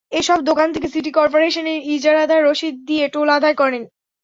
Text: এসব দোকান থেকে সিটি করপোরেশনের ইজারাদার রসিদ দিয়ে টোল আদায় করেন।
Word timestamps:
এসব 0.11 0.39
দোকান 0.41 0.67
থেকে 0.71 0.87
সিটি 0.87 1.11
করপোরেশনের 1.11 1.79
ইজারাদার 1.95 2.41
রসিদ 2.43 2.75
দিয়ে 2.87 3.05
টোল 3.07 3.27
আদায় 3.29 3.55
করেন। 3.55 3.83